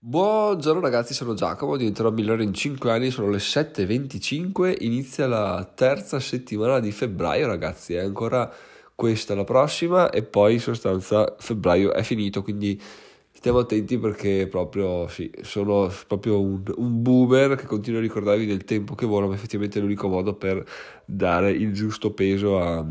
Buongiorno 0.00 0.80
ragazzi, 0.80 1.12
sono 1.12 1.34
Giacomo, 1.34 1.76
diventerò 1.76 2.12
migliore 2.12 2.44
in 2.44 2.54
5 2.54 2.88
anni, 2.88 3.10
sono 3.10 3.30
le 3.30 3.38
7.25, 3.38 4.76
inizia 4.84 5.26
la 5.26 5.68
terza 5.74 6.20
settimana 6.20 6.78
di 6.78 6.92
febbraio 6.92 7.48
ragazzi, 7.48 7.94
è 7.94 7.98
ancora 7.98 8.48
questa 8.94 9.34
la 9.34 9.42
prossima 9.42 10.10
e 10.10 10.22
poi 10.22 10.54
in 10.54 10.60
sostanza 10.60 11.34
febbraio 11.36 11.92
è 11.92 12.04
finito, 12.04 12.44
quindi 12.44 12.80
stiamo 13.32 13.58
attenti 13.58 13.98
perché 13.98 14.46
proprio, 14.46 15.08
sì, 15.08 15.32
sono 15.42 15.92
proprio 16.06 16.40
un, 16.40 16.62
un 16.76 17.02
boomer 17.02 17.56
che 17.56 17.66
continuo 17.66 17.98
a 17.98 18.02
ricordarvi 18.02 18.46
del 18.46 18.62
tempo 18.62 18.94
che 18.94 19.04
vola, 19.04 19.26
ma 19.26 19.34
effettivamente 19.34 19.80
è 19.80 19.82
l'unico 19.82 20.06
modo 20.06 20.32
per 20.34 20.64
dare 21.04 21.50
il 21.50 21.72
giusto 21.72 22.12
peso 22.12 22.60
a 22.60 22.86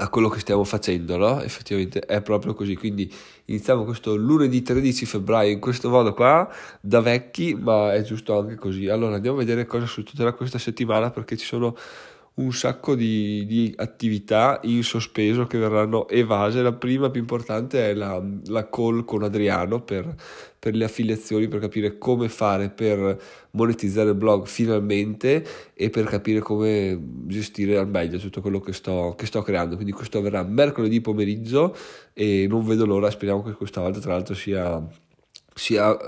a 0.00 0.08
quello 0.08 0.28
che 0.28 0.40
stiamo 0.40 0.64
facendo, 0.64 1.16
no? 1.16 1.40
Effettivamente 1.42 2.00
è 2.00 2.22
proprio 2.22 2.54
così. 2.54 2.74
Quindi 2.74 3.12
iniziamo 3.46 3.84
questo 3.84 4.16
lunedì 4.16 4.62
13 4.62 5.06
febbraio 5.06 5.52
in 5.52 5.60
questo 5.60 5.90
modo 5.90 6.14
qua, 6.14 6.50
da 6.80 7.00
vecchi, 7.00 7.54
ma 7.54 7.92
è 7.92 8.02
giusto 8.02 8.38
anche 8.38 8.56
così. 8.56 8.88
Allora 8.88 9.16
andiamo 9.16 9.36
a 9.36 9.40
vedere 9.40 9.66
cosa 9.66 9.86
succederà 9.86 10.32
questa 10.32 10.58
settimana 10.58 11.10
perché 11.10 11.36
ci 11.36 11.46
sono 11.46 11.76
un 12.34 12.52
sacco 12.52 12.94
di, 12.94 13.44
di, 13.46 13.72
attività 13.76 14.60
in 14.62 14.82
sospeso 14.82 15.46
che 15.46 15.58
verranno 15.58 16.08
evase. 16.08 16.62
La 16.62 16.72
prima 16.72 17.10
più 17.10 17.20
importante 17.20 17.90
è 17.90 17.94
la, 17.94 18.22
la 18.46 18.68
call 18.70 19.04
con 19.04 19.22
Adriano 19.22 19.82
per, 19.82 20.14
per, 20.58 20.74
le 20.74 20.84
affiliazioni, 20.84 21.48
per 21.48 21.60
capire 21.60 21.98
come 21.98 22.28
fare 22.28 22.70
per 22.70 23.20
monetizzare 23.50 24.10
il 24.10 24.14
blog 24.14 24.46
finalmente 24.46 25.44
e 25.74 25.90
per 25.90 26.04
capire 26.04 26.40
come 26.40 26.98
gestire 27.26 27.76
al 27.76 27.88
meglio 27.88 28.18
tutto 28.18 28.40
quello 28.40 28.60
che 28.60 28.72
sto, 28.72 29.14
che 29.16 29.26
sto 29.26 29.42
creando. 29.42 29.74
Quindi 29.74 29.92
questo 29.92 30.18
avverrà 30.18 30.42
mercoledì 30.42 31.00
pomeriggio 31.00 31.76
e 32.14 32.46
non 32.48 32.64
vedo 32.64 32.86
l'ora, 32.86 33.10
speriamo 33.10 33.42
che 33.42 33.52
questa 33.52 33.80
volta 33.80 34.00
tra 34.00 34.12
l'altro 34.12 34.34
sia 34.34 34.82
sia, 35.54 35.96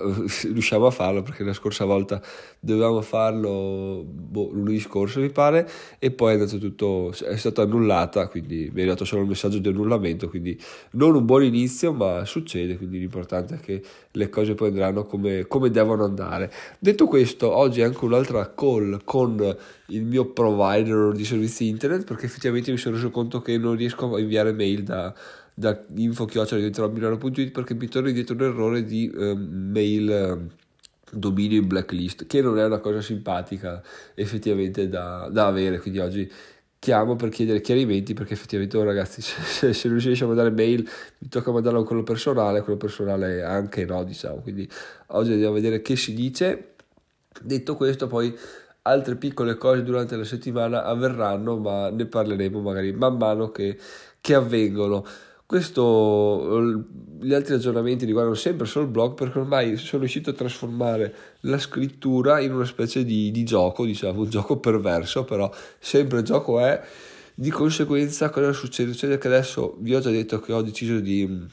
riusciamo 0.43 0.87
a 0.87 0.91
farlo 0.91 1.23
perché 1.23 1.45
la 1.45 1.53
scorsa 1.53 1.85
volta 1.85 2.21
dovevamo 2.61 3.01
farlo 3.01 4.05
boh, 4.07 4.51
lunedì 4.53 4.81
scorso 4.81 5.21
mi 5.21 5.31
pare 5.31 5.69
e 5.99 6.11
poi 6.11 6.31
è 6.31 6.35
andato 6.35 6.59
tutto 6.59 7.13
è 7.25 7.37
stata 7.37 7.63
annullata 7.63 8.29
quindi 8.29 8.71
mi 8.73 8.79
è 8.79 8.81
arrivato 8.81 9.05
solo 9.05 9.23
il 9.23 9.29
messaggio 9.29 9.59
di 9.59 9.69
annullamento 9.69 10.29
quindi 10.29 10.59
non 10.93 11.15
un 11.15 11.25
buon 11.25 11.43
inizio 11.43 11.93
ma 11.93 12.25
succede 12.25 12.77
quindi 12.77 12.99
l'importante 12.99 13.57
è 13.57 13.61
che 13.61 13.83
le 14.13 14.29
cose 14.29 14.55
poi 14.55 14.69
andranno 14.69 15.05
come, 15.05 15.47
come 15.47 15.71
devono 15.71 16.05
andare. 16.05 16.53
Detto 16.79 17.07
questo 17.07 17.51
oggi 17.51 17.83
anche 17.83 18.05
un'altra 18.05 18.53
call 18.55 19.01
con 19.05 19.57
il 19.95 20.05
mio 20.05 20.27
provider 20.27 21.13
di 21.13 21.25
servizi 21.25 21.69
internet 21.69 22.05
perché 22.05 22.27
effettivamente 22.27 22.71
mi 22.71 22.77
sono 22.77 22.97
reso 22.97 23.11
conto 23.11 23.41
che 23.41 23.57
non 23.59 23.77
riesco 23.77 24.15
a 24.15 24.21
inviare 24.21 24.53
mail 24.53 24.83
da 24.83 25.15
da 25.55 25.79
info-milano.it 25.95 27.51
perché 27.51 27.75
mi 27.75 27.89
torna 27.89 28.09
indietro 28.09 28.35
un 28.35 28.43
errore 28.43 28.85
di 28.85 29.11
eh, 29.11 29.35
mail 29.35 30.11
eh, 30.11 30.39
dominio 31.11 31.61
in 31.61 31.67
blacklist 31.67 32.27
che 32.27 32.41
non 32.41 32.59
è 32.59 32.65
una 32.65 32.79
cosa 32.79 33.03
simpatica 33.03 33.83
effettivamente 34.15 34.89
da, 34.89 35.29
da 35.31 35.47
avere. 35.47 35.79
Quindi 35.79 36.01
oggi 36.01 36.31
chiamo 36.79 37.17
per 37.17 37.29
chiedere 37.29 37.61
chiarimenti 37.61 38.15
perché 38.15 38.33
effettivamente 38.33 38.77
oh, 38.77 38.83
ragazzi 38.83 39.21
se, 39.23 39.73
se 39.73 39.89
non 39.89 39.99
riesce 39.99 40.25
a 40.25 40.27
mandare 40.27 40.51
mail 40.51 40.89
mi 41.19 41.29
tocca 41.29 41.53
mandarlo 41.53 41.81
a 41.81 41.85
quello 41.85 42.03
personale 42.03 42.63
quello 42.63 42.79
personale 42.79 43.43
anche 43.43 43.85
no 43.85 44.03
diciamo. 44.05 44.37
Quindi 44.37 44.69
oggi 45.09 45.33
andiamo 45.33 45.53
a 45.53 45.57
vedere 45.57 45.83
che 45.83 45.97
si 45.97 46.15
dice. 46.15 46.69
Detto 47.43 47.77
questo 47.77 48.07
poi 48.07 48.35
altre 48.83 49.17
piccole 49.17 49.57
cose 49.57 49.83
durante 49.83 50.17
la 50.17 50.25
settimana 50.25 50.85
avverranno 50.85 51.57
ma 51.59 51.91
ne 51.91 52.07
parleremo 52.07 52.61
magari 52.61 52.93
man 52.93 53.17
mano 53.17 53.51
che, 53.51 53.79
che 54.21 54.35
avvengono 54.35 55.05
questo, 55.53 56.81
gli 57.21 57.35
altri 57.35 57.53
aggiornamenti 57.53 58.07
riguardano 58.07 58.35
sempre 58.35 58.67
solo 58.67 58.87
il 58.87 58.91
blog 58.91 59.13
perché 59.13 59.39
ormai 59.39 59.77
sono 59.77 60.01
riuscito 60.01 60.31
a 60.31 60.33
trasformare 60.33 61.15
la 61.41 61.59
scrittura 61.59 62.41
in 62.41 62.55
una 62.55 62.65
specie 62.65 63.05
di, 63.05 63.31
di 63.31 63.45
gioco, 63.45 63.85
diciamo, 63.85 64.23
un 64.23 64.31
gioco 64.31 64.57
perverso, 64.61 65.25
però 65.25 65.53
sempre 65.79 66.23
gioco 66.23 66.59
è. 66.59 66.83
Di 67.35 67.51
conseguenza 67.51 68.31
cosa 68.31 68.55
succede? 68.55 68.93
Succede 68.93 69.19
che 69.19 69.27
adesso 69.27 69.77
vi 69.81 69.95
ho 69.95 70.01
già 70.01 70.09
detto 70.09 70.41
che 70.41 70.55
ho 70.55 70.63
deciso 70.63 71.01
di 71.01 71.47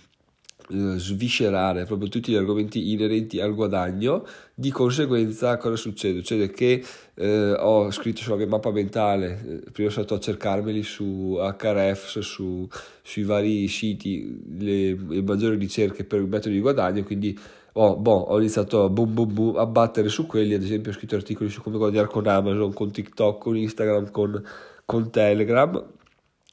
sviscerare 0.69 1.85
proprio 1.85 2.09
tutti 2.09 2.31
gli 2.31 2.35
argomenti 2.35 2.91
inerenti 2.91 3.39
al 3.39 3.55
guadagno, 3.55 4.25
di 4.53 4.69
conseguenza 4.71 5.57
cosa 5.57 5.75
succede? 5.75 6.19
Succede 6.19 6.51
che 6.51 6.83
eh, 7.15 7.51
ho 7.53 7.89
scritto 7.91 8.21
sulla 8.21 8.35
mia 8.35 8.47
mappa 8.47 8.71
mentale, 8.71 9.61
eh, 9.65 9.71
prima 9.71 9.89
sono 9.89 10.05
stato 10.05 10.15
a 10.15 10.19
cercarmeli 10.19 10.83
su 10.83 11.37
HRF, 11.39 12.19
su, 12.19 12.67
sui 13.01 13.23
vari 13.23 13.67
siti, 13.67 14.41
le, 14.57 14.97
le, 15.07 15.21
maggiori 15.23 15.57
ricerche 15.57 16.03
per 16.03 16.19
il 16.19 16.27
metodo 16.27 16.53
di 16.53 16.61
guadagno, 16.61 17.03
quindi 17.03 17.37
oh, 17.73 17.95
boh, 17.95 18.11
ho 18.11 18.39
iniziato 18.39 18.83
a, 18.83 18.89
boom, 18.89 19.13
boom, 19.13 19.33
boom, 19.33 19.55
a 19.57 19.65
battere 19.65 20.09
su 20.09 20.25
quelli, 20.25 20.53
ad 20.53 20.61
esempio 20.61 20.91
ho 20.91 20.93
scritto 20.93 21.15
articoli 21.15 21.49
su 21.49 21.61
come 21.61 21.77
guadagnare 21.77 22.07
con 22.07 22.27
Amazon, 22.27 22.73
con 22.73 22.91
TikTok, 22.91 23.41
con 23.41 23.57
Instagram, 23.57 24.11
con, 24.11 24.43
con 24.85 25.09
Telegram 25.09 25.97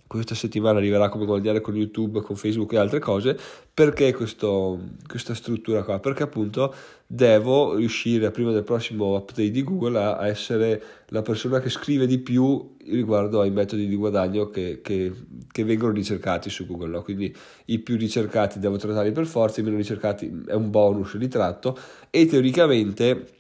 questa 0.07 0.35
settimana 0.35 0.79
arriverà 0.79 1.09
come 1.09 1.25
guadagnare 1.25 1.61
con 1.61 1.75
YouTube, 1.75 2.21
con 2.21 2.37
Facebook 2.37 2.73
e 2.73 2.79
altre 2.79 3.01
cose. 3.01 3.37
Perché 3.73 4.15
questo, 4.15 4.81
questa 5.07 5.35
struttura 5.35 5.83
qua? 5.83 5.99
Perché 5.99 6.23
appunto 6.23 6.75
devo 7.07 7.75
riuscire 7.75 8.31
prima 8.31 8.53
del 8.53 8.63
prossimo 8.63 9.15
update 9.17 9.51
di 9.51 9.63
Google 9.63 9.99
a, 9.99 10.17
a 10.17 10.29
essere 10.29 10.83
la 11.09 11.23
persona 11.23 11.61
che 11.61 11.69
scrive 11.69 12.07
di 12.07 12.19
più 12.19 12.77
riguardo 12.87 13.41
ai 13.41 13.51
metodi 13.51 13.87
di 13.87 13.97
guadagno 13.97 14.49
che, 14.49 14.81
che, 14.83 15.13
che 15.51 15.65
vengono 15.65 15.93
ricercati 15.93 16.49
su 16.51 16.67
Google. 16.67 16.89
No? 16.89 17.03
Quindi 17.03 17.35
i 17.67 17.79
più 17.81 17.97
ricercati 17.97 18.59
devo 18.59 18.77
trattarli 18.77 19.13
per 19.13 19.27
forza, 19.27 19.61
i 19.61 19.65
meno 19.65 19.77
ricercati 19.77 20.45
è 20.47 20.55
un 20.55 20.71
bonus 20.71 21.15
li 21.17 21.29
tratto 21.29 21.77
e 22.11 22.27
teoricamente 22.27 23.36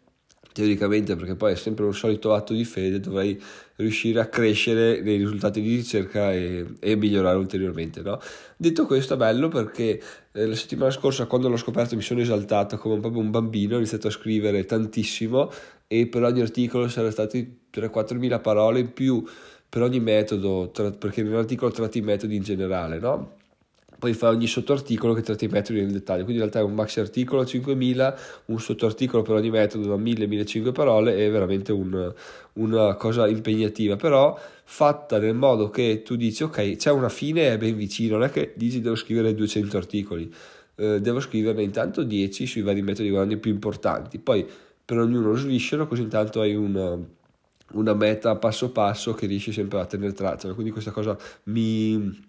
teoricamente 0.56 1.16
perché 1.16 1.34
poi 1.34 1.52
è 1.52 1.54
sempre 1.54 1.84
un 1.84 1.92
solito 1.92 2.32
atto 2.32 2.54
di 2.54 2.64
fede 2.64 2.98
dovrei 2.98 3.38
riuscire 3.76 4.20
a 4.20 4.26
crescere 4.26 5.02
nei 5.02 5.18
risultati 5.18 5.60
di 5.60 5.76
ricerca 5.76 6.32
e, 6.32 6.64
e 6.80 6.96
migliorare 6.96 7.36
ulteriormente 7.36 8.00
no? 8.00 8.18
detto 8.56 8.86
questo 8.86 9.14
è 9.14 9.16
bello 9.18 9.48
perché 9.48 10.00
eh, 10.32 10.46
la 10.46 10.54
settimana 10.54 10.90
scorsa 10.90 11.26
quando 11.26 11.50
l'ho 11.50 11.58
scoperto 11.58 11.94
mi 11.94 12.00
sono 12.00 12.20
esaltato 12.22 12.78
come 12.78 12.98
proprio 13.00 13.20
un 13.20 13.30
bambino 13.30 13.74
ho 13.74 13.78
iniziato 13.78 14.06
a 14.06 14.10
scrivere 14.10 14.64
tantissimo 14.64 15.52
e 15.86 16.06
per 16.06 16.22
ogni 16.22 16.40
articolo 16.40 16.88
sarebbero 16.88 17.12
stati 17.12 17.64
3-4 17.70 18.16
mila 18.16 18.38
parole 18.38 18.80
in 18.80 18.94
più 18.94 19.22
per 19.68 19.82
ogni 19.82 20.00
metodo 20.00 20.70
tra, 20.72 20.90
perché 20.90 21.22
nell'articolo 21.22 21.70
tratti 21.70 21.98
i 21.98 22.00
metodi 22.00 22.34
in 22.34 22.42
generale 22.42 22.98
no? 22.98 23.34
Poi 23.98 24.12
fa 24.12 24.28
ogni 24.28 24.46
sottoarticolo 24.46 25.14
che 25.14 25.22
tratta 25.22 25.44
i 25.44 25.48
metodi 25.48 25.80
nel 25.80 25.92
dettaglio, 25.92 26.24
quindi 26.24 26.42
in 26.42 26.48
realtà 26.48 26.60
è 26.60 26.62
un 26.62 26.74
maxi 26.74 27.00
articolo 27.00 27.42
a 27.42 27.44
5000, 27.44 28.18
un 28.46 28.60
sottoarticolo 28.60 29.22
per 29.22 29.36
ogni 29.36 29.50
metodo 29.50 29.88
da 29.88 30.02
1000-1500 30.02 30.72
parole, 30.72 31.16
è 31.16 31.30
veramente 31.30 31.72
un, 31.72 32.12
una 32.54 32.94
cosa 32.94 33.26
impegnativa, 33.26 33.96
però 33.96 34.38
fatta 34.64 35.18
nel 35.18 35.34
modo 35.34 35.70
che 35.70 36.02
tu 36.04 36.16
dici 36.16 36.42
ok, 36.42 36.76
c'è 36.76 36.90
una 36.90 37.08
fine, 37.08 37.52
è 37.52 37.58
ben 37.58 37.76
vicino, 37.76 38.16
non 38.16 38.26
è 38.26 38.30
che 38.30 38.52
dici 38.56 38.80
devo 38.80 38.96
scrivere 38.96 39.34
200 39.34 39.76
articoli, 39.76 40.32
eh, 40.76 41.00
devo 41.00 41.20
scriverne 41.20 41.62
intanto 41.62 42.02
10 42.02 42.46
sui 42.46 42.62
vari 42.62 42.82
metodi 42.82 43.08
di 43.08 43.14
guadagno 43.14 43.38
più 43.38 43.50
importanti, 43.50 44.18
poi 44.18 44.46
per 44.84 44.98
ognuno 44.98 45.28
lo 45.28 45.36
sviscero, 45.36 45.88
così 45.88 46.02
intanto 46.02 46.40
hai 46.40 46.54
una, 46.54 46.98
una 47.72 47.94
meta 47.94 48.36
passo 48.36 48.70
passo 48.70 49.14
che 49.14 49.26
riesci 49.26 49.52
sempre 49.52 49.80
a 49.80 49.86
tenere 49.86 50.12
traccia, 50.12 50.52
quindi 50.52 50.70
questa 50.70 50.90
cosa 50.90 51.16
mi 51.44 52.25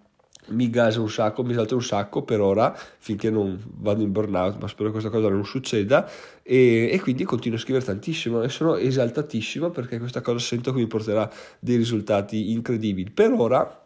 mi 0.49 0.69
gasa 0.69 0.99
un 1.01 1.09
sacco, 1.09 1.43
mi 1.43 1.53
salta 1.53 1.75
un 1.75 1.81
sacco 1.81 2.23
per 2.23 2.41
ora 2.41 2.75
finché 2.97 3.29
non 3.29 3.61
vado 3.79 4.01
in 4.01 4.11
burnout, 4.11 4.59
ma 4.59 4.67
spero 4.67 4.85
che 4.85 4.99
questa 4.99 5.09
cosa 5.09 5.29
non 5.29 5.45
succeda 5.45 6.09
e, 6.43 6.89
e, 6.91 6.99
quindi 6.99 7.23
continuo 7.23 7.57
a 7.57 7.61
scrivere 7.61 7.85
tantissimo 7.85 8.41
e 8.41 8.49
sono 8.49 8.75
esaltatissimo 8.75 9.69
perché 9.69 9.99
questa 9.99 10.21
cosa 10.21 10.39
sento 10.39 10.71
che 10.71 10.79
mi 10.79 10.87
porterà 10.87 11.29
dei 11.59 11.77
risultati 11.77 12.51
incredibili. 12.51 13.11
Per 13.11 13.31
ora 13.31 13.83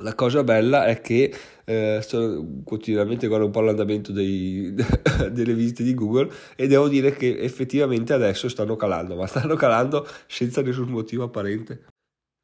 la 0.00 0.14
cosa 0.14 0.44
bella 0.44 0.86
è 0.86 1.00
che 1.00 1.34
eh, 1.64 1.98
sto 2.02 2.46
continuamente 2.64 3.26
guardo 3.26 3.46
un 3.46 3.52
po' 3.52 3.60
l'andamento 3.60 4.12
dei, 4.12 4.74
delle 5.30 5.54
visite 5.54 5.82
di 5.82 5.94
Google 5.94 6.30
e 6.56 6.66
devo 6.66 6.88
dire 6.88 7.12
che 7.12 7.38
effettivamente 7.38 8.12
adesso 8.12 8.48
stanno 8.48 8.76
calando, 8.76 9.16
ma 9.16 9.26
stanno 9.26 9.56
calando 9.56 10.06
senza 10.26 10.62
nessun 10.62 10.88
motivo 10.88 11.24
apparente 11.24 11.96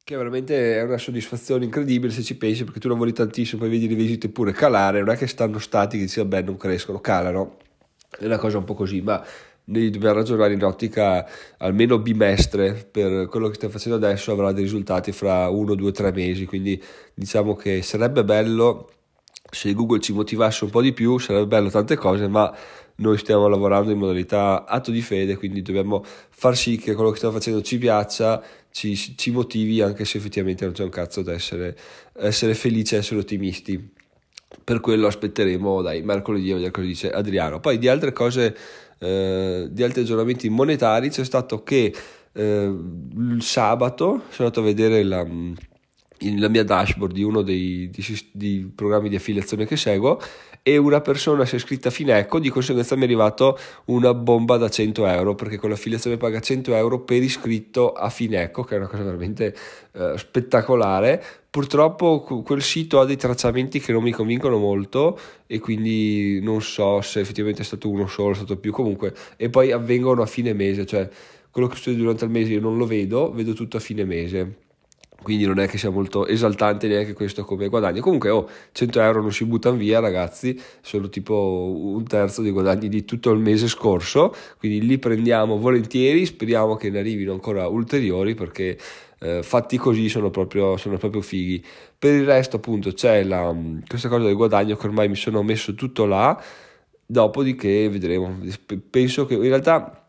che 0.05 0.15
veramente 0.15 0.77
è 0.77 0.83
una 0.83 0.99
soddisfazione 0.99 1.65
incredibile 1.65 2.13
se 2.13 2.21
ci 2.21 2.37
pensi 2.37 2.63
perché 2.63 2.79
tu 2.79 2.87
lavori 2.87 3.11
tantissimo 3.11 3.61
poi 3.61 3.71
vedi 3.71 3.89
le 3.89 3.95
visite 3.95 4.29
pure 4.29 4.51
calare 4.51 4.99
non 4.99 5.09
è 5.09 5.17
che 5.17 5.25
stanno 5.25 5.57
statiche 5.57 6.03
e 6.03 6.05
dici 6.05 6.19
vabbè 6.19 6.43
non 6.43 6.57
crescono 6.57 7.01
calano. 7.01 7.57
È 8.15 8.25
una 8.25 8.37
cosa 8.37 8.59
un 8.59 8.65
po' 8.65 8.75
così 8.75 9.01
ma 9.01 9.25
noi 9.63 9.89
dobbiamo 9.89 10.13
ragionare 10.13 10.53
in 10.53 10.63
ottica 10.63 11.27
almeno 11.57 11.97
bimestre 11.97 12.87
per 12.91 13.27
quello 13.29 13.47
che 13.47 13.55
stiamo 13.55 13.73
facendo 13.73 13.97
adesso 13.97 14.31
avrà 14.31 14.51
dei 14.51 14.61
risultati 14.61 15.11
fra 15.11 15.49
uno, 15.49 15.73
due, 15.73 15.91
tre 15.91 16.11
mesi 16.11 16.45
quindi 16.45 16.79
diciamo 17.11 17.55
che 17.55 17.81
sarebbe 17.81 18.23
bello 18.23 18.91
se 19.49 19.73
Google 19.73 20.01
ci 20.01 20.13
motivasse 20.13 20.65
un 20.65 20.69
po' 20.69 20.83
di 20.83 20.93
più 20.93 21.17
sarebbe 21.17 21.47
bello 21.47 21.71
tante 21.71 21.95
cose 21.95 22.27
ma 22.27 22.55
noi 22.97 23.17
stiamo 23.17 23.47
lavorando 23.47 23.91
in 23.91 23.97
modalità 23.97 24.65
atto 24.65 24.91
di 24.91 25.01
fede 25.01 25.35
quindi 25.35 25.61
dobbiamo 25.61 26.03
far 26.29 26.55
sì 26.55 26.77
che 26.77 26.93
quello 26.93 27.09
che 27.09 27.17
stiamo 27.17 27.35
facendo 27.35 27.61
ci 27.61 27.77
piaccia 27.77 28.41
ci, 28.75 29.15
ci 29.15 29.31
motivi 29.31 29.79
anche 29.79 30.03
se 30.03 30.17
effettivamente 30.17 30.65
non 30.65 30.73
c'è 30.73 30.83
un 30.83 30.89
cazzo 30.89 31.21
da 31.21 31.31
essere, 31.31 31.77
essere 32.17 32.53
felici, 32.53 32.95
essere 32.95 33.21
ottimisti. 33.21 33.93
Per 34.61 34.81
quello 34.81 35.07
aspetteremo 35.07 35.81
dai 35.81 36.01
mercoledì 36.01 36.51
vedere 36.51 36.71
cosa 36.71 36.85
dice 36.85 37.09
Adriano. 37.09 37.61
Poi 37.61 37.77
di 37.77 37.87
altre 37.87 38.11
cose 38.11 38.53
eh, 38.99 39.67
di 39.69 39.81
altri 39.81 40.01
aggiornamenti 40.01 40.49
monetari 40.49 41.09
c'è 41.09 41.23
stato 41.23 41.63
che 41.63 41.95
eh, 42.33 42.73
il 42.73 43.41
sabato 43.41 44.23
sono 44.27 44.49
andato 44.49 44.59
a 44.59 44.63
vedere 44.63 45.03
la, 45.03 45.25
la 46.37 46.47
mia 46.49 46.63
dashboard 46.63 47.13
di 47.13 47.23
uno 47.23 47.41
dei, 47.41 47.89
di, 47.89 48.19
di 48.31 48.71
programmi 48.73 49.09
di 49.09 49.15
affiliazione 49.15 49.65
che 49.65 49.75
seguo 49.75 50.19
e 50.67 50.77
una 50.77 50.99
persona 50.99 51.45
si 51.45 51.53
è 51.53 51.57
iscritta 51.57 51.89
a 51.89 51.91
Fineco, 51.91 52.39
di 52.39 52.49
conseguenza 52.49 52.95
mi 52.95 53.01
è 53.01 53.05
arrivato 53.05 53.55
una 53.85 54.15
bomba 54.15 54.57
da 54.57 54.67
100 54.67 55.05
euro, 55.05 55.35
perché 55.35 55.57
con 55.57 55.69
l'affiliazione 55.69 56.17
paga 56.17 56.39
100 56.39 56.73
euro 56.73 57.01
per 57.01 57.21
iscritto 57.21 57.91
a 57.91 58.09
Fineco, 58.09 58.63
che 58.63 58.73
è 58.73 58.79
una 58.79 58.87
cosa 58.87 59.03
veramente 59.03 59.55
eh, 59.91 60.15
spettacolare. 60.17 61.23
Purtroppo 61.51 62.21
quel 62.21 62.63
sito 62.63 62.99
ha 62.99 63.05
dei 63.05 63.15
tracciamenti 63.15 63.79
che 63.79 63.91
non 63.91 64.01
mi 64.01 64.11
convincono 64.11 64.57
molto 64.57 65.19
e 65.45 65.59
quindi 65.59 66.39
non 66.41 66.63
so 66.63 66.99
se 67.01 67.19
effettivamente 67.19 67.61
è 67.61 67.65
stato 67.65 67.87
uno 67.87 68.07
solo, 68.07 68.31
è 68.31 68.35
stato 68.35 68.57
più 68.57 68.71
comunque, 68.71 69.13
e 69.37 69.51
poi 69.51 69.71
avvengono 69.71 70.23
a 70.23 70.25
fine 70.25 70.53
mese, 70.53 70.87
cioè 70.87 71.07
quello 71.51 71.67
che 71.67 71.75
succede 71.75 71.97
durante 71.97 72.25
il 72.25 72.31
mese 72.31 72.53
io 72.53 72.59
non 72.59 72.75
lo 72.75 72.87
vedo, 72.87 73.31
vedo 73.31 73.53
tutto 73.53 73.77
a 73.77 73.79
fine 73.79 74.03
mese 74.03 74.63
quindi 75.21 75.45
non 75.45 75.59
è 75.59 75.67
che 75.67 75.77
sia 75.77 75.89
molto 75.89 76.27
esaltante 76.27 76.87
neanche 76.87 77.13
questo 77.13 77.43
come 77.45 77.67
guadagno. 77.67 78.01
Comunque, 78.01 78.29
oh, 78.29 78.47
100 78.71 79.01
euro 79.01 79.21
non 79.21 79.31
si 79.31 79.45
buttano 79.45 79.75
via, 79.75 79.99
ragazzi, 79.99 80.59
sono 80.81 81.09
tipo 81.09 81.73
un 81.75 82.03
terzo 82.05 82.41
dei 82.41 82.51
guadagni 82.51 82.89
di 82.89 83.05
tutto 83.05 83.31
il 83.31 83.39
mese 83.39 83.67
scorso, 83.67 84.33
quindi 84.57 84.85
li 84.85 84.97
prendiamo 84.99 85.57
volentieri, 85.57 86.25
speriamo 86.25 86.75
che 86.75 86.89
ne 86.89 86.99
arrivino 86.99 87.33
ancora 87.33 87.67
ulteriori 87.67 88.35
perché 88.35 88.77
eh, 89.19 89.41
fatti 89.41 89.77
così 89.77 90.09
sono 90.09 90.29
proprio, 90.29 90.77
sono 90.77 90.97
proprio 90.97 91.21
fighi. 91.21 91.63
Per 91.97 92.13
il 92.13 92.25
resto, 92.25 92.57
appunto, 92.57 92.91
c'è 92.91 93.23
la, 93.23 93.55
questa 93.87 94.09
cosa 94.09 94.25
del 94.25 94.35
guadagno 94.35 94.75
che 94.75 94.85
ormai 94.85 95.07
mi 95.09 95.15
sono 95.15 95.41
messo 95.41 95.73
tutto 95.73 96.05
là, 96.05 96.39
dopodiché 97.05 97.89
vedremo. 97.89 98.37
Penso 98.89 99.25
che 99.25 99.35
in 99.35 99.41
realtà 99.41 100.04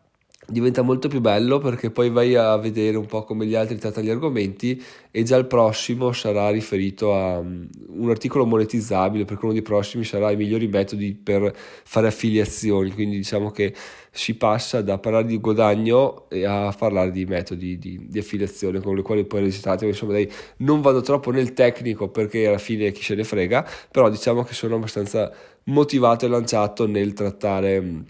diventa 0.49 0.81
molto 0.81 1.09
più 1.09 1.19
bello 1.19 1.59
perché 1.59 1.91
poi 1.91 2.09
vai 2.09 2.35
a 2.35 2.55
vedere 2.55 2.95
un 2.95 3.05
po' 3.05 3.23
come 3.23 3.45
gli 3.45 3.55
altri 3.55 3.77
trattano 3.77 4.05
gli 4.05 4.09
argomenti 4.09 4.81
e 5.11 5.23
già 5.23 5.35
il 5.35 5.45
prossimo 5.45 6.13
sarà 6.13 6.49
riferito 6.49 7.13
a 7.13 7.39
um, 7.39 7.67
un 7.89 8.09
articolo 8.09 8.45
monetizzabile 8.45 9.25
perché 9.25 9.43
uno 9.43 9.53
dei 9.53 9.61
prossimi 9.61 10.05
sarà 10.05 10.31
i 10.31 10.37
migliori 10.37 10.67
metodi 10.67 11.13
per 11.13 11.53
fare 11.55 12.07
affiliazioni. 12.07 12.91
Quindi 12.91 13.17
diciamo 13.17 13.51
che 13.51 13.73
si 14.09 14.35
passa 14.35 14.81
da 14.81 14.97
parlare 14.97 15.25
di 15.25 15.37
guadagno 15.37 16.27
a 16.45 16.73
parlare 16.77 17.11
di 17.11 17.25
metodi 17.25 17.77
di, 17.77 18.07
di 18.07 18.19
affiliazione 18.19 18.79
con 18.79 18.95
le 18.95 19.01
quali 19.01 19.25
poi 19.25 19.41
registrate 19.41 19.85
insomma 19.85 20.13
dai, 20.13 20.31
non 20.57 20.81
vado 20.81 21.01
troppo 21.01 21.29
nel 21.31 21.53
tecnico 21.53 22.07
perché 22.07 22.47
alla 22.47 22.57
fine 22.57 22.91
chi 22.91 23.03
se 23.03 23.15
ne 23.15 23.23
frega 23.23 23.67
però 23.91 24.09
diciamo 24.09 24.43
che 24.43 24.53
sono 24.53 24.75
abbastanza 24.75 25.31
motivato 25.65 26.25
e 26.25 26.29
lanciato 26.29 26.87
nel 26.87 27.13
trattare 27.13 28.05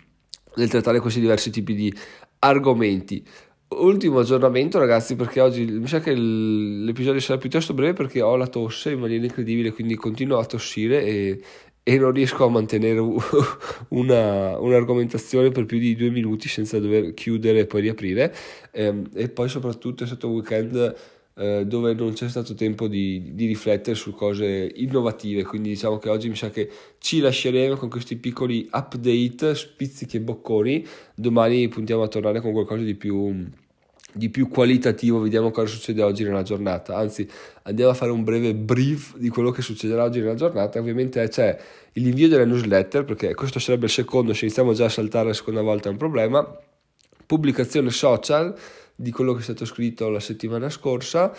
nel 0.58 0.70
trattare 0.70 1.00
questi 1.00 1.20
diversi 1.20 1.50
tipi 1.52 1.74
di 1.76 1.94
argomenti. 2.40 3.24
Ultimo 3.70 4.20
aggiornamento 4.20 4.80
ragazzi 4.80 5.16
perché 5.18 5.42
oggi 5.42 5.66
mi 5.66 5.88
sa 5.88 6.00
che 6.00 6.14
l'episodio 6.14 7.20
sarà 7.20 7.38
piuttosto 7.38 7.74
breve 7.74 7.92
perché 7.94 8.22
ho 8.22 8.38
la 8.38 8.48
tosse 8.48 8.92
in 8.92 9.00
maniera 9.00 9.26
incredibile 9.26 9.74
quindi 9.74 9.96
continuo 9.96 10.38
a 10.38 10.46
tossire 10.46 11.04
e, 11.04 11.42
e 11.84 11.98
non 11.98 12.12
riesco 12.12 12.46
a 12.46 12.50
mantenere 12.50 13.00
una, 13.90 14.58
un'argomentazione 14.58 15.50
per 15.50 15.66
più 15.66 15.80
di 15.80 15.98
due 15.98 16.12
minuti 16.12 16.48
senza 16.48 16.80
dover 16.80 17.14
chiudere 17.14 17.60
e 17.60 17.66
poi 17.66 17.82
riaprire 17.82 18.34
e, 18.72 19.02
e 19.14 19.30
poi 19.30 19.50
soprattutto 19.50 20.06
è 20.06 20.08
stato 20.08 20.30
un 20.30 20.36
weekend 20.36 20.96
eh, 21.38 21.66
dove 21.68 21.94
non 21.94 22.14
c'è 22.14 22.28
stato 22.30 22.56
tempo 22.56 22.88
di, 22.88 23.36
di, 23.36 23.46
riflettere 23.46 23.96
su 23.96 24.12
cose 24.14 24.72
innovative, 24.76 25.44
quindi 25.44 25.70
diciamo 25.70 26.00
che 26.00 26.10
oggi 26.10 26.30
mi 26.30 26.36
sa 26.36 26.50
che 26.50 26.68
ci 26.98 27.20
lasceremo 27.20 27.76
con 27.76 27.90
questi 27.90 28.16
piccoli 28.16 28.68
update, 28.72 29.54
spizzichi 29.54 30.18
e 30.18 30.22
bocconi, 30.22 30.86
domani 31.14 31.68
puntiamo 31.68 32.02
a 32.02 32.08
tornare 32.08 32.42
con 32.42 32.54
qualcosa 32.54 32.82
di 32.82 32.96
più, 32.96 33.46
di 34.12 34.30
più 34.30 34.48
qualitativo, 34.48 35.20
vediamo 35.20 35.52
cosa 35.52 35.68
succede 35.68 36.02
oggi 36.02 36.24
nella 36.24 36.42
giornata, 36.42 36.98
anzi 36.98 37.30
andiamo 37.64 37.92
a 37.92 37.94
fare 37.94 38.12
un 38.12 38.24
breve 38.24 38.56
brief 38.56 39.16
di 39.18 39.30
quello 39.30 39.52
che 39.52 39.62
succederà 39.62 40.06
oggi 40.06 40.20
nella 40.20 40.34
giornata, 40.34 40.80
ovviamente 40.80 41.28
c'è 41.28 41.56
l'invio 41.94 42.28
della 42.30 42.46
newsletter, 42.46 43.06
perché 43.06 43.36
questo 43.36 43.60
sarebbe 43.60 43.86
il 43.86 43.92
secondo, 43.92 44.34
se 44.34 44.46
iniziamo 44.46 44.74
già 44.74 44.86
a 44.86 44.90
saltare 44.90 45.28
la 45.28 45.34
seconda 45.34 45.62
volta 45.62 45.90
è 45.90 45.92
un 45.92 45.98
problema, 45.98 46.60
pubblicazione 47.28 47.92
social, 47.92 48.56
di 48.96 49.12
quello 49.12 49.34
che 49.34 49.42
è 49.42 49.44
stato 49.44 49.66
scritto 49.66 50.10
la 50.10 50.20
settimana 50.20 50.72
scorsa 50.72 51.32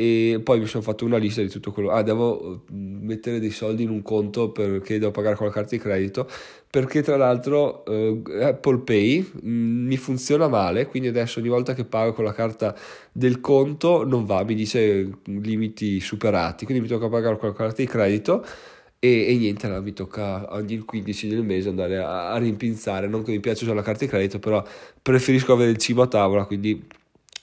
e 0.00 0.40
poi 0.44 0.60
mi 0.60 0.66
sono 0.66 0.84
fatto 0.84 1.04
una 1.04 1.16
lista 1.16 1.40
di 1.40 1.48
tutto 1.48 1.72
quello. 1.72 1.90
Ah, 1.90 2.02
devo 2.02 2.62
mm, 2.72 3.04
mettere 3.04 3.40
dei 3.40 3.50
soldi 3.50 3.82
in 3.82 3.90
un 3.90 4.02
conto 4.02 4.52
perché 4.52 5.00
devo 5.00 5.10
pagare 5.10 5.34
con 5.34 5.46
la 5.46 5.52
carta 5.52 5.70
di 5.74 5.82
credito. 5.82 6.28
Perché 6.70 7.02
tra 7.02 7.16
l'altro 7.16 7.84
eh, 7.84 8.22
Apple 8.42 8.78
Pay 8.78 9.28
mh, 9.42 9.50
mm, 9.50 9.86
mi 9.86 9.96
funziona 9.96 10.46
male, 10.46 10.86
quindi 10.86 11.08
adesso 11.08 11.40
ogni 11.40 11.48
volta 11.48 11.74
che 11.74 11.84
pago 11.84 12.12
con 12.12 12.24
la 12.24 12.32
carta 12.32 12.76
del 13.10 13.40
conto 13.40 14.04
non 14.04 14.24
va, 14.24 14.44
mi 14.44 14.54
dice 14.54 15.10
limiti 15.24 15.98
superati, 15.98 16.64
quindi 16.64 16.84
mi 16.84 16.88
tocca 16.88 17.08
pagare 17.08 17.36
con 17.36 17.48
la 17.48 17.54
carta 17.54 17.82
di 17.82 17.88
credito. 17.88 18.44
E, 19.00 19.28
e 19.28 19.36
niente, 19.36 19.66
allora 19.66 19.80
mi 19.80 19.92
tocca 19.92 20.52
ogni 20.54 20.78
15 20.78 21.28
del 21.28 21.44
mese 21.44 21.68
andare 21.68 21.98
a, 21.98 22.32
a 22.32 22.38
rimpinzare. 22.38 23.06
Non 23.06 23.22
che 23.22 23.30
mi 23.30 23.40
piace 23.40 23.62
usare 23.62 23.78
la 23.78 23.84
carta 23.84 24.04
di 24.04 24.10
credito, 24.10 24.40
però 24.40 24.64
preferisco 25.00 25.52
avere 25.52 25.70
il 25.70 25.76
cibo 25.76 26.02
a 26.02 26.08
tavola, 26.08 26.44
quindi 26.46 26.84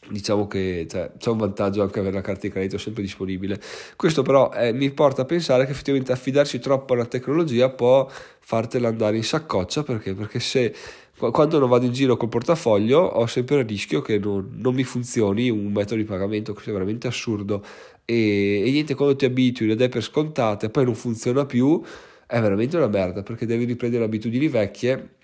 diciamo 0.09 0.47
che 0.47 0.85
cioè, 0.89 1.11
c'è 1.17 1.29
un 1.29 1.37
vantaggio 1.37 1.81
anche 1.81 1.99
avere 1.99 2.13
la 2.15 2.21
carta 2.21 2.41
di 2.41 2.49
credito 2.49 2.77
sempre 2.77 3.01
disponibile. 3.03 3.59
Questo 3.95 4.21
però 4.21 4.51
eh, 4.53 4.73
mi 4.73 4.91
porta 4.91 5.21
a 5.21 5.25
pensare 5.25 5.65
che 5.65 5.71
effettivamente 5.71 6.11
affidarsi 6.11 6.59
troppo 6.59 6.93
alla 6.93 7.05
tecnologia 7.05 7.69
può 7.69 8.09
fartela 8.39 8.89
andare 8.89 9.15
in 9.15 9.23
saccoccia 9.23 9.83
perché, 9.83 10.13
perché 10.13 10.39
se 10.39 10.75
quando 11.17 11.59
non 11.59 11.69
vado 11.69 11.85
in 11.85 11.93
giro 11.93 12.17
col 12.17 12.27
portafoglio 12.27 12.99
ho 12.99 13.25
sempre 13.25 13.59
il 13.59 13.65
rischio 13.65 14.01
che 14.01 14.19
non, 14.19 14.51
non 14.57 14.75
mi 14.75 14.83
funzioni 14.83 15.49
un 15.49 15.71
metodo 15.71 15.95
di 15.95 16.03
pagamento, 16.03 16.51
questo 16.51 16.71
è 16.71 16.73
veramente 16.73 17.07
assurdo 17.07 17.63
e, 18.05 18.63
e 18.65 18.71
niente, 18.71 18.95
quando 18.95 19.15
ti 19.15 19.25
abitui 19.25 19.67
le 19.67 19.75
dai 19.75 19.89
per 19.89 20.03
scontate 20.03 20.69
poi 20.69 20.85
non 20.85 20.95
funziona 20.95 21.45
più 21.45 21.81
è 22.27 22.39
veramente 22.39 22.77
una 22.77 22.87
merda 22.87 23.23
perché 23.23 23.45
devi 23.45 23.65
riprendere 23.65 24.03
abitudini 24.03 24.47
vecchie 24.47 25.15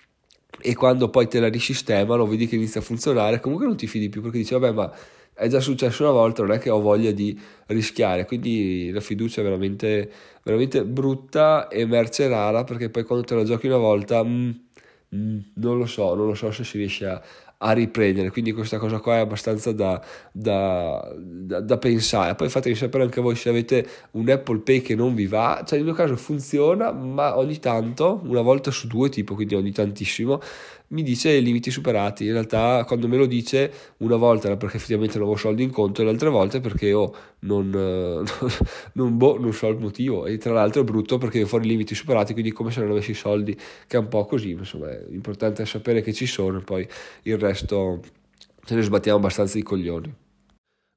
e 0.60 0.74
quando 0.74 1.08
poi 1.08 1.28
te 1.28 1.40
la 1.40 1.48
risistemano, 1.48 2.26
vedi 2.26 2.46
che 2.46 2.56
inizia 2.56 2.80
a 2.80 2.84
funzionare, 2.84 3.40
comunque 3.40 3.66
non 3.66 3.76
ti 3.76 3.86
fidi 3.86 4.08
più 4.08 4.20
perché 4.20 4.38
dici 4.38 4.52
vabbè 4.52 4.72
ma 4.72 4.92
è 5.34 5.48
già 5.48 5.60
successo 5.60 6.02
una 6.02 6.12
volta, 6.12 6.42
non 6.42 6.52
è 6.52 6.58
che 6.58 6.70
ho 6.70 6.80
voglia 6.80 7.10
di 7.10 7.38
rischiare, 7.68 8.26
quindi 8.26 8.90
la 8.90 9.00
fiducia 9.00 9.40
è 9.40 9.44
veramente, 9.44 10.10
veramente 10.42 10.84
brutta 10.84 11.68
e 11.68 11.86
merce 11.86 12.28
rara 12.28 12.64
perché 12.64 12.90
poi 12.90 13.02
quando 13.04 13.24
te 13.24 13.34
la 13.34 13.44
giochi 13.44 13.66
una 13.66 13.78
volta 13.78 14.22
mm, 14.22 14.50
mm, 15.16 15.38
non 15.54 15.78
lo 15.78 15.86
so, 15.86 16.14
non 16.14 16.26
lo 16.26 16.34
so 16.34 16.50
se 16.52 16.64
si 16.64 16.78
riesce 16.78 17.06
a, 17.06 17.22
a 17.62 17.72
riprendere. 17.72 18.30
Quindi 18.30 18.52
questa 18.52 18.78
cosa 18.78 18.98
qua 18.98 19.16
è 19.16 19.20
abbastanza 19.20 19.72
da, 19.72 20.02
da, 20.32 21.12
da, 21.16 21.60
da, 21.60 21.78
pensare. 21.78 22.34
Poi 22.34 22.48
fatemi 22.48 22.74
sapere 22.74 23.04
anche 23.04 23.20
voi 23.20 23.36
se 23.36 23.48
avete 23.48 23.86
un 24.12 24.28
Apple 24.28 24.58
Pay 24.58 24.82
che 24.82 24.94
non 24.94 25.14
vi 25.14 25.26
va. 25.26 25.62
Cioè, 25.64 25.78
nel 25.78 25.86
mio 25.86 25.94
caso 25.94 26.16
funziona, 26.16 26.92
ma 26.92 27.38
ogni 27.38 27.58
tanto, 27.58 28.20
una 28.24 28.42
volta 28.42 28.70
su 28.70 28.88
due, 28.88 29.08
tipo, 29.08 29.34
quindi 29.34 29.54
ogni 29.54 29.72
tantissimo, 29.72 30.40
mi 30.92 31.02
dice 31.02 31.38
limiti 31.40 31.70
superati. 31.70 32.26
In 32.26 32.32
realtà, 32.32 32.84
quando 32.86 33.08
me 33.08 33.16
lo 33.16 33.26
dice, 33.26 33.72
una 33.98 34.16
volta 34.16 34.46
era 34.46 34.56
perché 34.56 34.76
effettivamente 34.76 35.14
non 35.14 35.26
avevo 35.26 35.40
soldi 35.40 35.62
in 35.62 35.70
conto, 35.70 36.00
e 36.00 36.04
le 36.04 36.10
altre 36.10 36.28
volte 36.28 36.60
perché 36.60 36.92
oh, 36.92 37.14
non, 37.40 37.70
non, 38.92 39.16
boh, 39.16 39.38
non 39.38 39.52
so 39.52 39.68
il 39.68 39.78
motivo. 39.78 40.26
E 40.26 40.38
tra 40.38 40.52
l'altro 40.52 40.82
è 40.82 40.84
brutto 40.84 41.18
perché 41.18 41.44
fuori 41.46 41.66
i 41.66 41.68
limiti 41.68 41.94
superati, 41.94 42.32
quindi 42.32 42.52
come 42.52 42.70
se 42.70 42.80
non 42.80 42.90
avessi 42.90 43.14
soldi, 43.14 43.54
che 43.86 43.96
è 43.96 44.00
un 44.00 44.08
po' 44.08 44.24
così. 44.24 44.50
Insomma, 44.50 44.90
è 44.90 45.64
sapere 45.64 46.02
che 46.02 46.12
ci 46.12 46.26
sono, 46.26 46.58
e 46.58 46.62
poi 46.62 46.86
il 47.22 47.38
resto 47.38 48.00
ce 48.64 48.74
ne 48.74 48.82
sbattiamo 48.82 49.18
abbastanza 49.18 49.58
i 49.58 49.62
coglioni. 49.62 50.14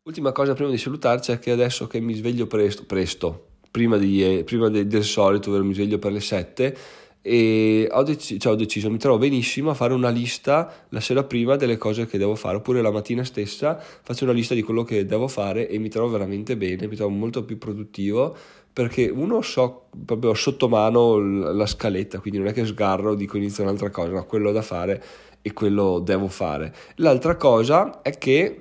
Ultima 0.07 0.31
cosa 0.31 0.53
prima 0.53 0.69
di 0.69 0.77
salutarci 0.77 1.31
è 1.31 1.39
che 1.39 1.51
adesso 1.51 1.87
che 1.87 1.99
mi 1.99 2.13
sveglio 2.13 2.45
presto, 2.45 2.85
presto 2.85 3.47
prima, 3.71 3.97
di, 3.97 4.43
prima 4.45 4.69
de, 4.69 4.85
del 4.85 5.03
solito, 5.03 5.49
ovvero 5.49 5.65
mi 5.65 5.73
sveglio 5.73 5.97
per 5.97 6.11
le 6.11 6.19
7 6.19 6.77
e 7.27 7.87
ho, 7.91 8.03
dec- 8.03 8.37
cioè 8.37 8.53
ho, 8.53 8.55
deciso, 8.55 8.91
mi 8.91 8.99
trovo 8.99 9.17
benissimo 9.17 9.71
a 9.71 9.73
fare 9.73 9.95
una 9.95 10.09
lista 10.09 10.85
la 10.89 10.99
sera 10.99 11.23
prima 11.23 11.55
delle 11.55 11.75
cose 11.75 12.05
che 12.05 12.19
devo 12.19 12.35
fare, 12.35 12.57
oppure 12.57 12.83
la 12.83 12.91
mattina 12.91 13.23
stessa 13.23 13.79
faccio 13.79 14.25
una 14.25 14.33
lista 14.33 14.53
di 14.53 14.61
quello 14.61 14.83
che 14.83 15.07
devo 15.07 15.27
fare 15.27 15.67
e 15.67 15.79
mi 15.79 15.89
trovo 15.89 16.11
veramente 16.11 16.55
bene, 16.55 16.85
mi 16.85 16.95
trovo 16.95 17.09
molto 17.15 17.43
più 17.43 17.57
produttivo 17.57 18.37
perché 18.71 19.09
uno 19.09 19.41
so 19.41 19.87
proprio 20.05 20.35
sotto 20.35 20.69
mano 20.69 21.17
la 21.17 21.65
scaletta, 21.65 22.19
quindi 22.19 22.37
non 22.37 22.47
è 22.47 22.53
che 22.53 22.63
sgarro, 22.63 23.15
dico 23.15 23.37
inizio 23.37 23.63
un'altra 23.63 23.89
cosa, 23.89 24.11
ma 24.11 24.21
quello 24.21 24.51
da 24.51 24.61
fare 24.61 25.03
e 25.41 25.51
quello 25.51 25.97
devo 25.97 26.27
fare. 26.27 26.75
L'altra 26.97 27.37
cosa 27.37 28.03
è 28.03 28.15
che 28.19 28.59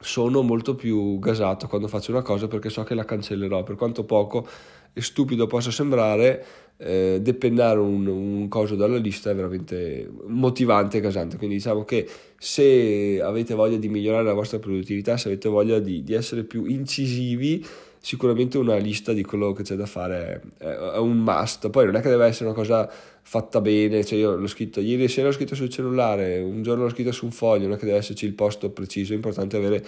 sono 0.00 0.42
molto 0.42 0.74
più 0.74 1.20
gasato 1.20 1.68
quando 1.68 1.86
faccio 1.86 2.10
una 2.10 2.22
cosa 2.22 2.48
perché 2.48 2.70
so 2.70 2.82
che 2.82 2.94
la 2.94 3.04
cancellerò, 3.04 3.62
per 3.62 3.76
quanto 3.76 4.02
poco 4.02 4.44
e 4.94 5.02
stupido 5.02 5.46
possa 5.46 5.70
sembrare, 5.70 6.44
eh, 6.78 7.18
depennare 7.20 7.78
un, 7.78 8.06
un 8.06 8.48
coso 8.48 8.76
dalla 8.76 8.96
lista 8.96 9.30
è 9.30 9.34
veramente 9.34 10.08
motivante 10.26 10.98
e 10.98 11.00
gasante. 11.00 11.36
Quindi 11.36 11.56
diciamo 11.56 11.84
che 11.84 12.08
se 12.38 13.20
avete 13.22 13.54
voglia 13.54 13.76
di 13.76 13.88
migliorare 13.88 14.24
la 14.24 14.32
vostra 14.32 14.58
produttività, 14.58 15.16
se 15.16 15.28
avete 15.28 15.48
voglia 15.48 15.78
di, 15.80 16.02
di 16.02 16.14
essere 16.14 16.44
più 16.44 16.64
incisivi, 16.64 17.64
sicuramente 18.00 18.58
una 18.58 18.76
lista 18.76 19.12
di 19.12 19.24
quello 19.24 19.52
che 19.52 19.62
c'è 19.62 19.76
da 19.76 19.86
fare 19.86 20.42
è, 20.58 20.66
è 20.66 20.98
un 20.98 21.18
must. 21.18 21.70
Poi 21.70 21.86
non 21.86 21.96
è 21.96 22.00
che 22.00 22.08
deve 22.08 22.26
essere 22.26 22.46
una 22.46 22.54
cosa 22.54 22.90
fatta 23.26 23.60
bene, 23.60 24.04
cioè 24.04 24.18
io 24.18 24.36
l'ho 24.36 24.46
scritto 24.46 24.80
ieri 24.80 25.08
sera, 25.08 25.28
l'ho 25.28 25.32
scritto 25.32 25.54
sul 25.54 25.70
cellulare, 25.70 26.38
un 26.38 26.62
giorno 26.62 26.84
l'ho 26.84 26.90
scritto 26.90 27.12
su 27.12 27.24
un 27.24 27.30
foglio, 27.30 27.64
non 27.66 27.76
è 27.76 27.78
che 27.78 27.86
deve 27.86 27.98
esserci 27.98 28.26
il 28.26 28.34
posto 28.34 28.70
preciso, 28.70 29.12
è 29.12 29.16
importante 29.16 29.56
avere 29.56 29.82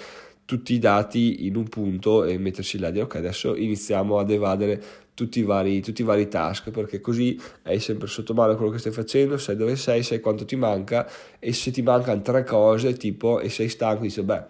tutti 0.47 0.73
i 0.73 0.79
dati 0.79 1.47
in 1.47 1.57
un 1.57 1.69
punto 1.69 2.25
e 2.25 2.39
mettersi 2.39 2.79
là 2.79 2.91
dire 2.91 3.05
ok 3.05 3.17
adesso 3.17 3.55
iniziamo 3.55 4.19
ad 4.19 4.31
evadere 4.31 4.83
tutti 5.13 5.41
i, 5.41 5.43
vari, 5.43 5.81
tutti 5.81 6.03
i 6.03 6.05
vari 6.05 6.29
task 6.29 6.71
perché 6.71 7.01
così 7.01 7.41
hai 7.65 7.81
sempre 7.81 8.07
sotto 8.07 8.35
mano 8.35 8.55
quello 8.55 8.71
che 8.71 8.79
stai 8.79 8.93
facendo, 8.93 9.39
sai 9.39 9.57
dove 9.57 9.75
sei, 9.75 10.03
sai 10.03 10.21
quanto 10.21 10.45
ti 10.45 10.57
manca 10.57 11.09
e 11.39 11.53
se 11.55 11.71
ti 11.71 11.81
mancano 11.83 12.21
tre 12.21 12.45
cose 12.45 12.93
tipo 12.95 13.41
e 13.41 13.49
sei 13.49 13.69
stanco 13.69 14.03
dici 14.03 14.23
beh 14.23 14.45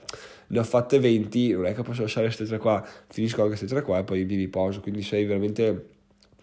ne 0.48 0.58
ho 0.58 0.64
fatte 0.64 0.98
20, 0.98 1.52
non 1.52 1.66
è 1.66 1.74
che 1.74 1.82
posso 1.82 2.02
lasciare 2.02 2.26
queste 2.26 2.44
tre 2.44 2.58
qua, 2.58 2.84
finisco 3.08 3.42
anche 3.42 3.56
queste 3.56 3.66
tre 3.66 3.82
qua 3.82 3.98
e 3.98 4.04
poi 4.04 4.24
mi 4.24 4.36
riposo, 4.36 4.80
quindi 4.80 5.02
sei 5.02 5.24
veramente 5.24 5.95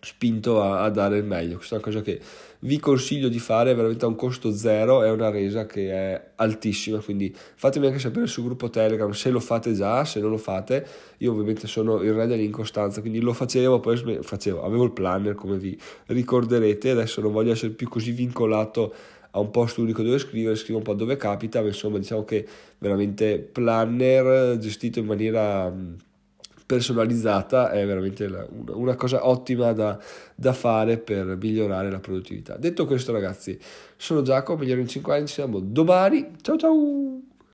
spinto 0.04 0.62
a, 0.62 0.84
a, 0.84 0.90
dare 0.90 1.18
il 1.18 1.24
meglio. 1.24 1.56
Questa 1.56 1.76
è 1.76 1.78
una 1.78 1.88
cosa 1.88 2.02
che 2.02 2.20
vi 2.60 2.80
consiglio 2.80 3.30
di 3.30 3.40
fare 3.40 3.74
veramente 3.74 4.06
a 4.06 4.08
un 4.08 4.16
costo 4.16 4.54
zero, 4.54 5.02
è 5.02 5.10
una 5.10 5.30
resa 5.30 5.66
che 5.66 5.92
è 5.92 6.30
altissima, 6.36 7.00
quindi 7.00 7.34
fatemi 7.56 7.88
anche 7.88 8.00
sapere 8.00 8.28
sul 8.28 8.44
gruppo 8.44 8.70
Telegram 8.70 9.12
se 9.12 9.30
lo 9.30 9.40
fate 9.40 9.74
già, 9.74 10.04
se 10.06 10.20
non 10.20 10.30
lo 10.30 10.38
fate. 10.38 10.86
Io 11.20 11.32
ovviamente 11.32 11.68
sono 11.68 12.02
il 12.02 12.14
re 12.14 12.28
dell'incostanza, 12.28 13.02
quindi 13.02 13.20
lo 13.20 13.34
facevo, 13.34 13.80
poi 13.80 14.20
facevo, 14.22 14.64
avevo 14.64 14.84
il 14.84 14.92
planner 14.92 15.36
come 15.36 15.58
vi 15.58 15.78
ricorderete, 16.08 16.92
adesso 16.92 17.22
non 17.22 17.32
voglio 17.32 17.54
essere 17.54 17.72
più 17.72 17.88
così 17.88 18.12
vincolato 18.12 18.94
a 19.32 19.40
un 19.40 19.50
posto 19.50 19.82
unico 19.82 20.04
dove 20.04 20.20
scrivere, 20.20 20.56
scrivo 20.56 20.78
un 20.78 20.84
po' 20.84 20.94
dove 20.94 21.18
capita, 21.18 21.62
ma 21.62 21.68
insomma 21.68 21.98
diciamo 21.98 22.24
che 22.24 22.46
veramente 22.78 23.40
planner 23.40 24.58
gestito 24.58 25.00
in 25.00 25.06
maniera 25.06 25.74
personalizzata 26.74 27.70
è 27.72 27.86
veramente 27.86 28.26
una 28.68 28.96
cosa 28.96 29.28
ottima 29.28 29.74
da, 29.74 29.98
da, 30.36 30.54
fare 30.54 30.98
per 30.98 31.38
migliorare 31.40 31.92
la 31.92 32.00
produttività. 32.00 32.58
Detto 32.58 32.86
questo 32.86 33.12
ragazzi, 33.12 33.58
sono 33.96 34.22
Giacomo, 34.24 34.60
migliore 34.60 34.82
in 34.82 34.88
5 34.88 35.16
anni, 35.16 35.28
ci 35.28 35.42
vediamo 35.42 35.60
domani, 35.64 36.32
ciao 36.42 36.58
ciao! 36.58 37.33